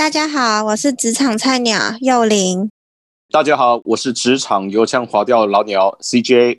[0.00, 2.70] 大家好，我是职场菜鸟幼玲。
[3.30, 6.56] 大家好，我是职场油腔滑调老鸟 CJ。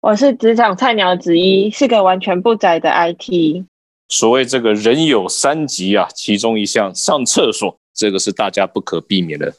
[0.00, 3.64] 我是职场菜鸟子一，是个完全不宅的 IT。
[4.08, 9.52] 所谓这个人有三急啊，其中一项上厕所，这个是大家不可避免的。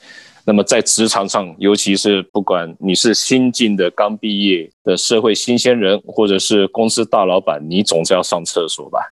[0.46, 9.10] 那么在职场上，尤其是不管你是新进的、刚毕业的社会新鲜人，或者是公司大老板，你总是要上厕所吧？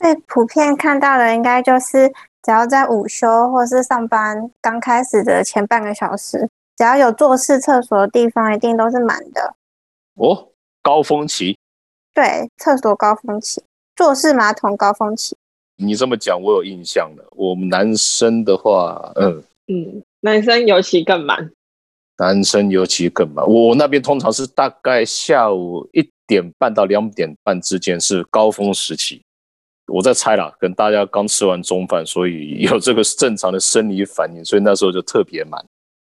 [0.00, 2.10] 最普遍看到的，应该就是
[2.42, 9.54] 只要在午休或是上班刚开始的前半个小时，只要有坐式厕所的地方，一定都是满的。
[10.14, 10.48] 哦，
[10.82, 11.58] 高峰期。
[12.14, 13.62] 对，厕所高峰期，
[13.94, 15.36] 坐式马桶高峰期。
[15.76, 17.24] 你这么讲，我有印象了。
[17.36, 20.02] 我们男生的话，嗯嗯。
[20.20, 21.52] 男生尤其更满，
[22.16, 23.46] 男生尤其更满。
[23.46, 29.22] 我那边通常是大概下午一点半到两点半之间是高峰时期。
[29.88, 35.64] 我在猜啦，跟大家刚吃完中饭，所以有这个正常的生理反应，所以那时候就特别满，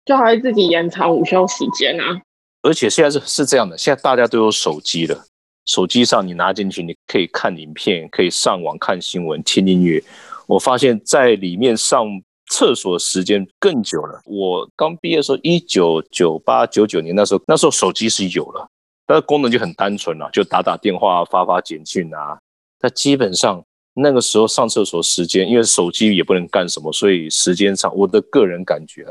[0.06, 2.22] 就还自己延长午休时间啊。
[2.62, 5.24] 而且现在是是这样的，现在大家都有手机了，
[5.66, 10.04] 手机上你拿进去，你可以看影片，可以上网看新闻、听音乐。
[10.48, 12.08] 我发现在里面上。
[12.52, 14.22] 厕所时间更久了。
[14.24, 18.70] 我刚毕业的时候，一九九八九九年那时候，那时候手机是有了，
[19.08, 22.38] 但是功能就很单纯了，就打打电话、发发简讯啊。
[22.82, 23.66] 那基本上
[23.98, 29.08] 那个时候上厕所时间，因为手机也不能干什么，所以时间上，我的个人感觉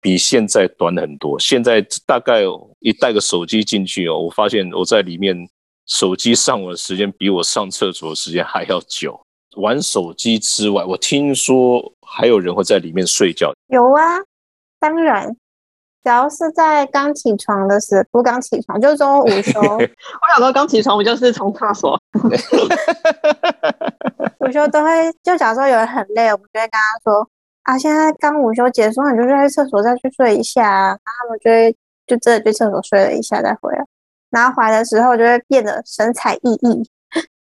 [0.00, 1.38] 比现在短很多。
[1.38, 2.42] 现在大概
[2.78, 5.36] 一带个手机进去哦，我发现我在里面
[5.86, 9.20] 手机上网的时间比我上厕所的时间还要久。
[9.56, 13.52] 玩手机之外，我听说还有人会在里面睡觉。
[13.68, 14.18] 有啊，
[14.78, 15.34] 当然，
[16.04, 19.58] 只要是在刚起床的时候，不刚起床就是中午午休。
[19.60, 19.78] 我
[20.28, 21.98] 想说刚起床，我就是从厕所。
[24.40, 27.26] 午休都会，就假如说有人很累，我们就会跟他说
[27.64, 31.74] ：“啊，现在刚午休结束，你就去厕所再去睡一下。”然后他们就会
[32.06, 33.82] 就真的去厕所睡了一下再回来，
[34.30, 36.84] 然后回来的时候就会变得神采奕奕。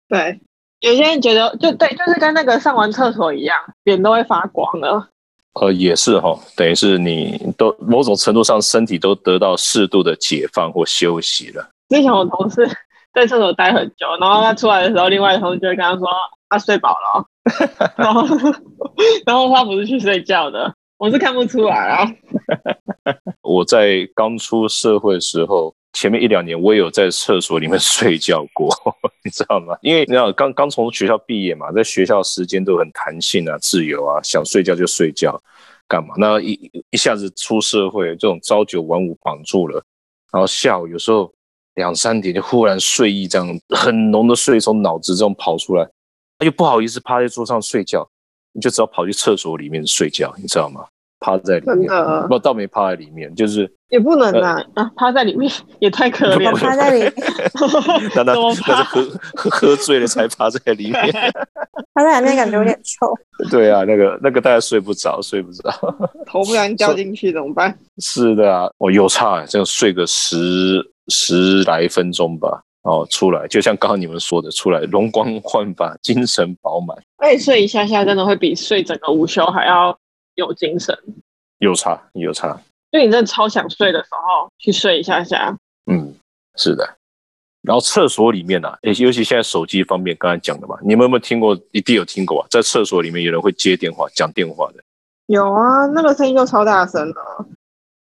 [0.09, 0.39] 对。
[0.81, 5.09] 有些人觉得，就对，就是跟那个上完厕所一样，脸都会发光了。
[5.61, 11.69] 呃，也是哈，等于是你都某种程度上身体都得到适度的解放或休息了。
[11.89, 12.69] 之前我同事
[13.15, 16.07] 在厕所待很久，然后他出来的时候，另外一同事就会跟他说
[16.51, 17.25] ：“他睡饱了。
[17.97, 18.27] ”然后，
[19.25, 22.09] 然后他不是去睡觉的，我是看不出来啊。
[23.43, 25.75] 我在刚出社会的时候。
[25.95, 28.69] 前面一两年，我也有在厕所里面睡觉过，
[29.25, 29.75] 你知道吗？
[29.81, 35.41] 因为你知道，刚刚从学校毕业嘛，在学校时间都很弹性啊，自由啊，想睡觉就睡觉，
[35.89, 36.15] 干嘛？
[36.19, 39.83] 那一一下子出社会，这种朝九晚五绑住了，
[40.33, 41.33] 然后下午有时候
[41.77, 45.89] 两三点就忽然睡意这样很浓的睡从脑子这种跑出来，
[46.45, 48.05] 又不好意思趴在桌上睡觉，
[48.53, 50.85] 你就只好跑去厕所里面睡觉，你知道吗？
[51.21, 51.89] 趴在里面，
[52.29, 54.91] 不倒没趴在里面，就是也不能啊啊！
[54.97, 57.13] 趴在里面也太可怜，趴在里面，
[58.17, 59.03] 那那那是喝
[59.37, 61.13] 喝喝醉了才趴在里面，
[61.95, 63.07] 趴在里面感觉有点臭。
[63.53, 65.71] 对啊，那个那个大家睡不着，睡不着，
[66.27, 67.73] 头不然掉进去怎么办？
[67.99, 76.99] 是的啊，我有差，这样睡个十十来分钟吧，哦，出来就像刚刚你们说的，出来容光焕发，精神饱满。
[77.19, 79.97] 哎，睡一下下真的会比睡整个午休还要。
[80.37, 80.93] 有精神，
[81.59, 82.61] 有差有差，
[82.95, 85.53] 就你真的超想睡的时候去睡一下下。
[85.91, 86.15] 嗯，
[86.55, 86.89] 是的。
[87.63, 91.59] 然后厕所里面呢，尤其现在手机方面，刚才讲的嘛，你们有没有听过？
[91.73, 94.85] 一定有听过啊，在厕所里面有人会接电话、讲电话的。
[95.27, 97.21] 有啊，那个声音就超大声的。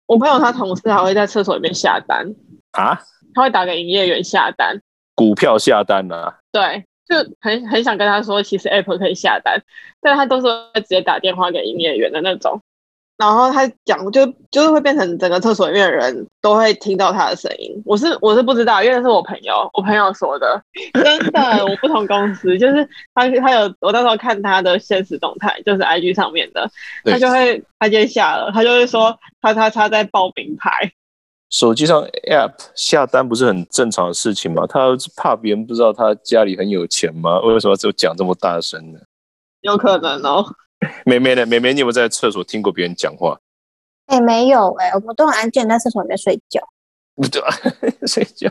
[0.06, 2.26] 我朋友他同事还会在厕所里面下单
[2.70, 2.98] 啊，
[3.34, 4.80] 他会打给营业员下单，
[5.14, 6.32] 股票下单呢。
[6.50, 6.82] 对。
[7.08, 9.58] 就很很想跟他说，其实 App 可以下单，
[9.98, 12.60] 但他都是会直接打电话给营业员的那种。
[13.18, 17.70] 然后他讲，就就是会变成整个厕所里面的人都会听到他的声音。
[17.84, 20.62] 我是我是不知道，因为是我朋友，我朋友说的，
[20.94, 21.66] 真的。
[21.66, 26.70] 我不同公司，就是他他有我到时候看他的现实动态，就是 IG 上面的，
[27.04, 30.92] 他就会他就下了，他就会说他他他在报名牌。
[31.50, 32.00] 手机上
[32.30, 34.64] App 下单不是很正常的事情吗？
[34.68, 37.40] 他怕别人不知道他家里很有钱吗？
[37.40, 39.00] 为什么就讲这么大声呢？
[39.62, 40.44] 有可能哦。
[41.04, 41.44] 妹妹呢？
[41.46, 43.38] 妹妹，你有没有在厕所听过别人讲话？
[44.06, 46.60] 哎，没有哎，我们都很安静，在厕所里面睡觉。
[47.14, 47.42] 不 对，
[48.06, 48.48] 睡觉。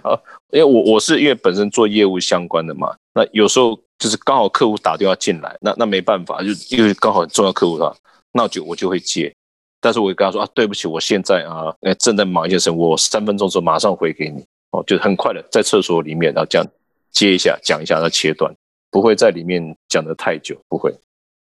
[0.51, 7.95] 因为我我是因为本身做业务相关的嘛，那有时候就是刚好客户打电话进来，那那没办法，就因为刚好很重要客户的话，
[8.33, 9.33] 那就我就会接。
[9.79, 14.43] 但是我跟他说啊，对不起，我现在啊，正在忙一件事，我三分钟之后马上回给你。
[14.71, 16.67] 哦，就很快的在厕所里面，然后这样
[17.09, 18.53] 接一下，讲一下，然后切断，
[18.91, 20.93] 不会在里面讲的太久，不会。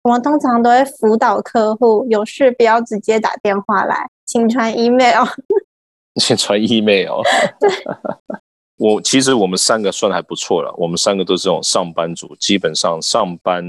[0.08, 5.22] 我们通常都会辅导客户，有事不要直接打电话来，请传 email。
[6.16, 7.20] 先传 email。
[7.60, 7.70] 对，
[8.78, 13.62] 我其实我们三个算还不错了，我们三个都是这种上班族，基本上上班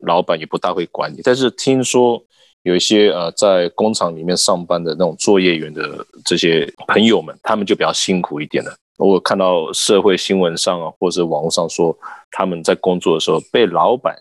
[0.00, 1.20] 老板也不大会管你。
[1.22, 2.20] 但是听说
[2.62, 8.76] 有一些呃在工厂里面上班的那种作业员的这些朋友们，他们就比较辛苦一点了。
[8.96, 11.96] 我看到社会新闻上啊，或者网络上说
[12.32, 14.16] 他们在工作的时候被老板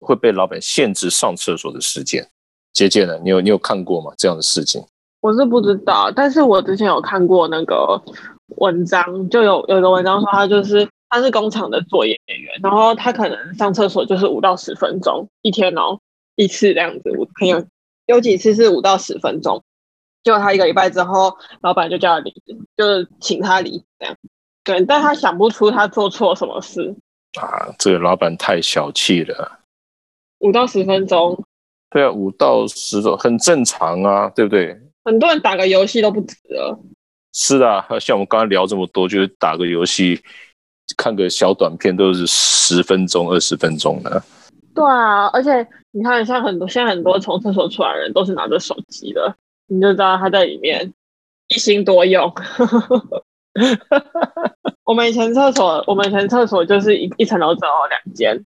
[0.00, 2.28] 会被老板限制上厕所的时间。
[2.72, 4.12] 姐姐呢，你有你有看过吗？
[4.16, 4.82] 这样的事情？
[5.20, 8.00] 我是不知道，但是我之前有看过那个
[8.56, 15.98] 文章，就有有一个文章说他就是他是工厂的作业员，然后他可能上厕所就是五到十分钟一天哦
[16.36, 17.66] 一次这样子，可能有
[18.06, 19.60] 有几次是五到十分钟，
[20.22, 24.16] 结果他一个礼拜之后，老板就叫他离职，就是请他离职这样。
[24.62, 26.94] 对，但他想不出他做错什么事
[27.40, 29.57] 啊，这个老板太小气了。
[30.40, 31.44] 五到十分钟，
[31.90, 34.76] 对啊，五到十分很正常啊，对不对？
[35.04, 36.78] 很多人打个游戏都不止了。
[37.32, 40.20] 是啊，像我们刚刚聊这么多，就是打个游戏、
[40.96, 44.22] 看个小短片，都是十分钟、二十分钟的。
[44.74, 49.34] 对啊，而且你看，像很多现在很多从厕所出来的人都是拿着手机的，
[49.66, 50.92] 你就知道他在里面
[51.48, 52.32] 一心多用。
[54.84, 58.44] 我们以前厕所，我们以前厕所就是一一层楼只有两间，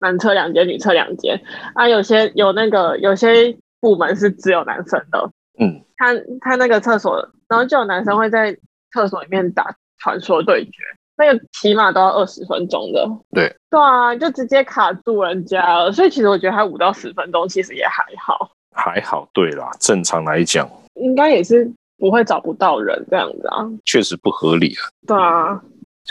[0.00, 1.40] 男厕两间，女厕两间。
[1.74, 5.30] 啊，有些有那个有些部门是只有男生的。
[5.58, 8.56] 嗯，他他那个厕所，然后就有男生会在
[8.92, 10.72] 厕所里面打传说对决，
[11.16, 13.08] 那个起码都要二十分钟的。
[13.32, 15.90] 对，对啊，就直接卡住人家了。
[15.90, 19.28] 所以其实我觉得他五到十分钟其实也还好，还好。
[19.32, 21.68] 对啦，正常来讲，应该也是
[21.98, 23.66] 不会找不到人这样子啊。
[23.84, 24.86] 确实不合理啊。
[25.08, 25.60] 对啊，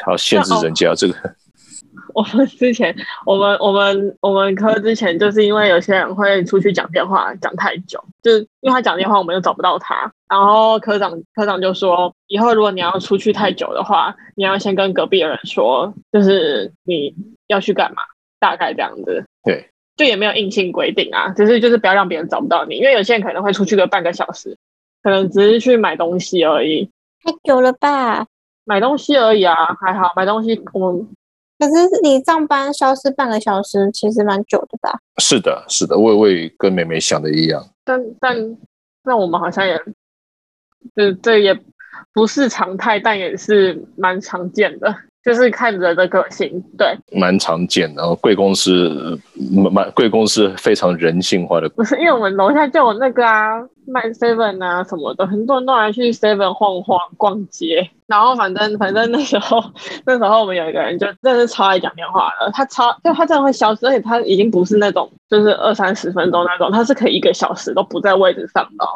[0.03, 1.13] 还要限制人家这个。
[2.17, 2.95] 我们之前，
[3.27, 10.11] 我们我们我们科之前，就是因为有些人会出去讲电话讲太久，就是因为他讲电话，我们又找不到他。
[10.27, 17.13] 然后科长科长就说，以后如果你要出去太久的话，你要先跟隔壁的人说，就是你
[17.45, 18.01] 要去干嘛，
[18.39, 19.23] 大概这样子。
[19.43, 24.57] 对，就也没有硬性规定啊，只是就是不要让别人找不到你，因为有些人可能会出去个半个小时，
[25.03, 26.89] 可能只是去买东西而已。
[27.23, 28.25] 太久了吧？
[28.65, 31.07] 买东西而已啊，还好买东西我们。
[31.59, 31.73] 可是
[32.03, 34.99] 你上班消失半个小时，其实蛮久的吧？
[35.17, 37.67] 是的，是的，我我也跟美美想的一样。
[37.83, 38.57] 但但
[39.03, 39.79] 那我们好像也，
[40.95, 41.59] 这这也
[42.13, 44.95] 不是常态，但也是蛮常见的。
[45.27, 48.15] 就是看人的个性，对，蛮常见的。
[48.15, 49.19] 贵公司
[49.73, 57.89] 蛮贵公司非常人性化的，不是因为我们楼下就有那个啊，卖 seven 啊什么的，很多人都来去 seven 晃晃逛街。
[58.07, 59.61] 然后反正反正那时候
[60.05, 68.87] 那时候我们有一个人就真的是超爱讲电话的，他超就他真的会消失，而且他已经不是那种就是二三十分钟那种，他是可以一个小时都不在位置上的。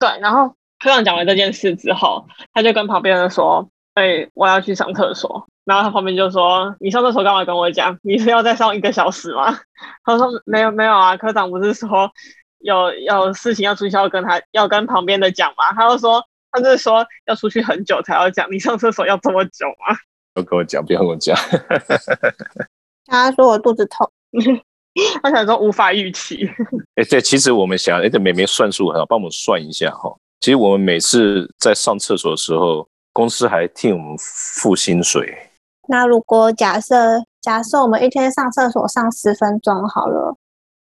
[0.00, 0.48] 对，然后
[0.82, 7.96] 科长讲完这件事之后，他就跟旁边人说：“哎，我要去上厕所。”然后他旁边就说：“你上厕所干嘛跟我讲？
[8.02, 9.56] 你是要再上一个小时吗？”
[10.04, 12.10] 他说：“没有没有啊，科长不是说
[12.58, 19.96] 有有事情要出去要跟他要跟旁边的讲吗？”他就说：“他就是说要出去很久才要讲，你上厕所要这么久吗？”
[20.34, 21.36] 要跟我讲，不要跟我讲。
[23.06, 24.10] 他说我肚子痛，
[25.22, 26.48] 他想说无法预期。
[26.96, 30.12] 哎，对，其实我们想，哎，这美眉算数很好，帮我们算一下哈。
[30.40, 35.50] 其实我们每次在上厕所的时候，公司还替我们付薪水。
[35.88, 40.36] 那如果假设假设我们一天上厕所上十分钟好了，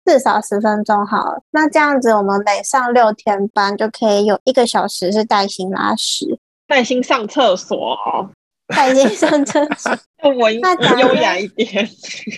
[0.05, 7.97] 至少十分钟好了，那这样子我们每上六天班就可以有一个小时是带薪拉屎，带薪上厕所，
[8.75, 9.93] 带薪上厕所，
[10.39, 11.87] 文优雅一点，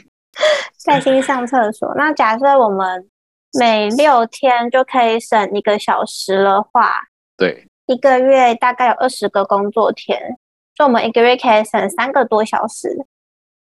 [0.84, 1.94] 带薪上厕所。
[1.96, 3.08] 那假设我们
[3.58, 6.92] 每六天就可以省一个小时的话，
[7.36, 10.38] 对，一个月大概有二十个工作天。
[10.76, 12.88] 就我们一个月可以省三个多小时，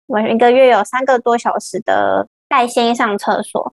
[0.07, 3.73] 我们一个月有三个多小时的带薪上厕所，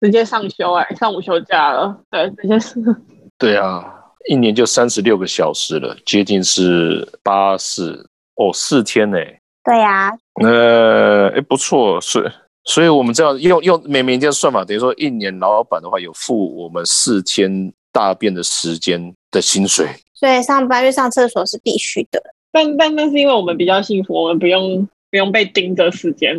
[0.00, 2.82] 直接上休哎，上午休假了，对，直接是。
[3.38, 3.84] 对啊，
[4.28, 9.18] 一年就三十六个小时了，接近是八四哦，四天呢。
[9.62, 10.12] 对呀。
[10.42, 12.28] 呃，哎，不错，所以
[12.64, 19.86] 所以我们这样用用每每天算法，等于说一年老板的话有付我们四天大便的时间的薪水。
[20.14, 22.22] 所以上班去上厕所是必须的。
[22.50, 26.36] 但但那是因为我们比较幸福，我们不用不用被盯着时间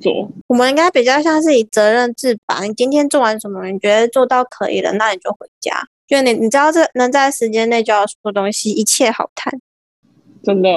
[0.00, 0.28] 做。
[0.48, 2.62] 我们应该比较像是以责任制吧。
[2.62, 5.86] 你今天做完什么，你觉得做到可以了，那你就回家。
[6.08, 9.52] 就你你知道这能在时间内就要说东西，一切好谈。
[10.42, 10.68] 真的，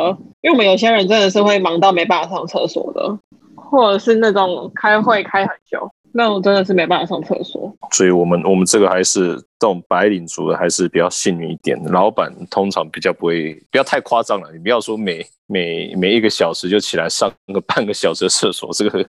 [0.42, 3.18] 因为我们有些人真的是会忙到没办法上厕所的，
[3.56, 5.90] 或者是那种开会开很久。
[6.18, 7.76] 那我真的是没办法上厕所。
[7.92, 11.78] 所以我们我们这个还是这种白领族的还是比较幸运一点。
[11.92, 14.50] 老板通常比较不会，不要太夸张了。
[14.54, 19.06] 你不要说每每每一个小时就起来上个半个小时的厕所，这个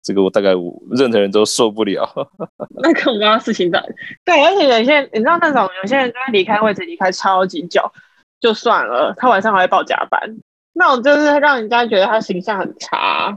[0.00, 0.50] 这个我大概
[0.92, 2.08] 任何人都受不了。
[2.80, 3.84] 那跟我刚刚事情的
[4.24, 7.82] 对，而且有些人你知道那种有些人就会离开位置离开超级久，
[8.38, 10.20] 就算了，他晚上还会报加班，
[10.72, 13.36] 那种就是让人家觉得他形象很差，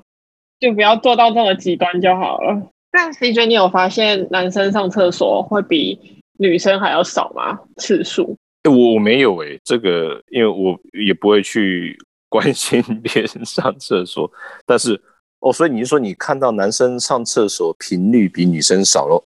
[0.59, 2.61] 就不要做到这么极端就好了。
[2.97, 7.59] 但 CJ，你有发现男生上厕所会比女生还要少吗？
[7.75, 8.35] 次数？
[8.67, 11.95] 我我没有诶，这个因为我也不会去
[12.27, 14.27] 关心 别人上厕所，
[14.65, 14.99] 但是
[15.41, 19.23] 哦，所以你是说你看到男生上厕所频率比女生少咯？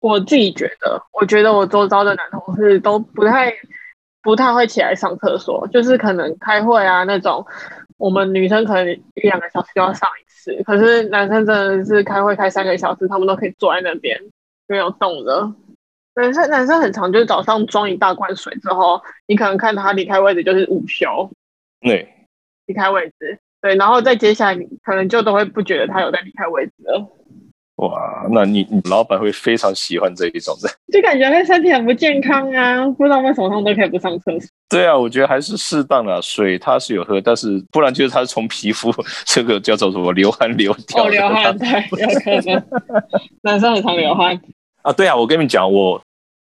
[0.00, 3.52] 我自己觉得，我觉得我周遭的男同事都不太
[4.22, 7.44] 不太会起来上厕所，就是可能开会啊那种，
[7.96, 10.62] 我们女生可能一两个小时就要上一次。
[10.64, 14.20] 可是男生真的是开会开三个小时，他们都可以坐在那边
[14.66, 15.52] 没有动的。
[16.16, 21.30] 男生男生很长，就是早上装一大罐水之后，你可能看他离开位置就是午休，
[21.80, 22.08] 对，
[22.66, 27.04] 离开位置，对，然后再接下来你可能就都会不觉得他有在离开位置了。
[27.76, 34.48] 哇，那你你老板会非常喜欢这一种的， 就感觉他身体很不健康啊，不知道为什么他们都可以不上厕所。
[34.68, 38.92] 对啊，我觉得还是适当的水，他是有喝，但是不然就是他从皮肤
[39.26, 41.04] 这个叫做什么流汗流掉。
[41.04, 41.68] 哦，流汗对，
[42.00, 42.62] 有可能，
[43.42, 44.40] 男生很常流汗
[44.82, 44.92] 啊。
[44.92, 46.00] 对啊，我跟你讲，我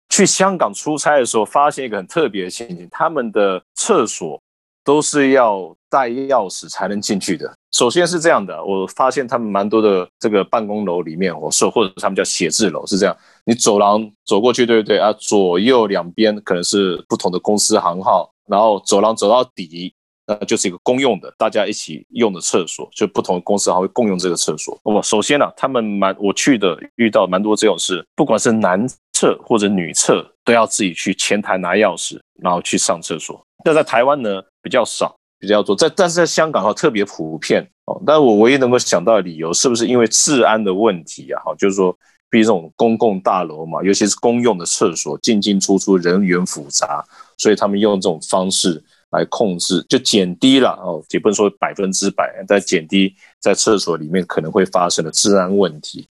[0.09, 4.41] 去香港出差的时候，发现一个很特别的情形，他们的厕所。
[4.89, 7.53] 都是要带钥匙才能进去的。
[7.71, 13.15] 首先是这样的，我发现他们蛮多的这个办公楼里面，我说或者他们叫写字楼是这样，
[13.45, 15.13] 你走廊走过去，对不对啊？
[15.13, 19.93] 左右两边可能是不同的公司行号，然后走廊走到底，
[20.25, 24.75] 那就是一个公用的，大家一起用的厕所，就不同的公司还会共用这个厕所。
[24.81, 33.39] 我首先呢，他们蛮我去的遇到蛮多这种事，不管是男厕或者女厕，都要自己去前台拿钥匙，然后去上厕所。
[33.63, 34.41] 那在台湾呢？
[34.69, 37.99] 比较少，比较多，在但是在香港哈特别普遍哦。
[38.05, 41.41] 但我唯一能够想到的理由，是不是因为治安的问题啊？
[41.43, 41.91] 哈，就是说，
[42.29, 47.03] 比如这种公共大楼嘛，尤其是公用的厕所，进进出出人员复杂，
[47.39, 56.07] 所以他们用这种方式来控制，就减低了哦，也不能说百分之百，但减低在厕所里面可能会发生的治安问题。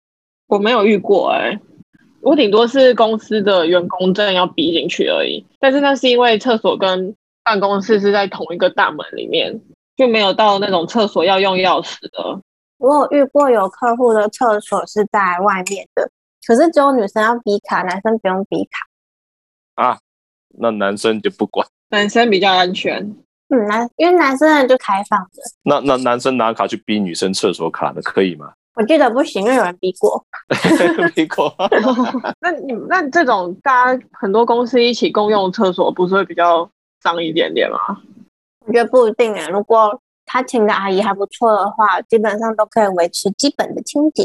[0.48, 1.56] 我没有遇过哎，
[2.22, 7.14] 我顶多是公司的员工证要逼进去而已，但是那是因为厕所跟
[7.48, 9.58] 办公室是在同一个大门里面，
[9.96, 12.42] 就没有到那种厕所要用钥匙的。
[12.76, 16.10] 我有遇过有客户的厕所是在外面的，
[16.46, 19.82] 可是只有女生要比卡，男生不用比卡。
[19.82, 19.98] 啊，
[20.58, 23.02] 那男生就不管，男生比较安全。
[23.48, 25.42] 嗯，男因为男生就开放的。
[25.62, 28.52] 那那男生拿卡去逼女生厕所卡的可以吗？
[28.74, 30.22] 我记得不行，因为有人逼过。
[31.16, 31.52] 逼过。
[32.40, 36.70] 那你那这种大家很多公司一起共用厕所，不是会比较？
[37.00, 37.78] 脏一点点吗？
[38.66, 39.48] 我觉得不一定啊。
[39.48, 44.24] 如果他请的阿姨还不错的话，基本上都可以维持基本的清洁。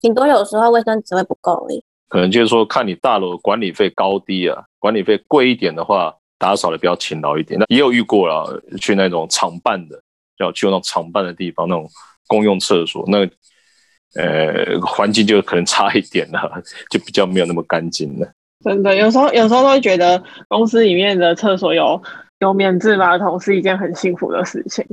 [0.00, 1.82] 顶多有时候卫生纸会不够而已。
[2.08, 4.64] 可能就是说，看你大楼管理费高低啊。
[4.78, 7.58] 管理费贵一点的话，打扫的比较勤劳一点。
[7.58, 10.00] 那也有遇过了，去那种厂办的，
[10.38, 11.88] 要去那种厂办的地方，那种
[12.26, 13.18] 公用厕所，那
[14.20, 18.32] 呃环境就可能差一点了， 就比较没有那么干净了。
[18.62, 22.02] 真的，有时候有时候都会觉得公司里面的厕所有
[22.40, 24.84] 有免治马桶是一件很幸福的事情，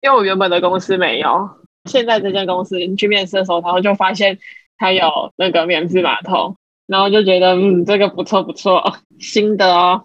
[0.00, 1.48] 因为我原本的公司没有，
[1.84, 4.38] 现在这间公司去面试的时候，然后就发现
[4.78, 10.02] 它有那个免治马桶，然后就觉得嗯，这个不错不错，新的哦。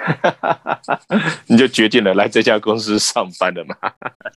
[0.00, 0.80] 哈
[1.46, 3.74] 你就决定了来这家公司上班了嘛？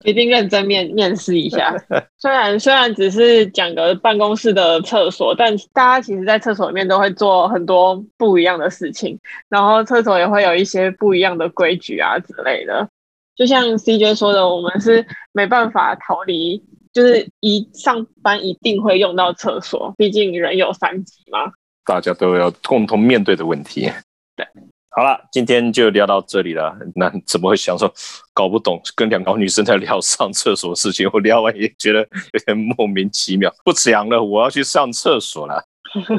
[0.03, 1.75] 一定认真面面试一下。
[2.17, 12.87] 虽然虽然只是讲个办公室的厕所，但大家其实，在厕所里面都会做很多不一样的事情，然后厕所也会有一些不一样的规矩啊之类的。
[13.35, 16.63] 就像 CJ 说的，我们是没办法逃离，
[16.93, 21.51] 就是一上班一定会用到厕所，毕竟人有三急嘛。
[21.85, 23.91] 大家都要共同面对的问题。
[24.35, 24.45] 对。
[24.93, 26.77] 好了，今天就聊到这里了。
[26.95, 27.91] 那怎么会想说
[28.33, 31.09] 搞不懂跟两个女生在聊上厕所的事情？
[31.13, 31.99] 我聊完也觉得
[32.33, 33.49] 有点莫名其妙。
[33.63, 35.63] 不讲了，我要去上厕所了。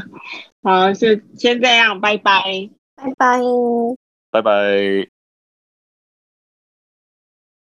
[0.65, 2.43] 好，就先这样，拜拜，
[2.97, 3.41] 拜拜，
[4.31, 5.22] 拜拜。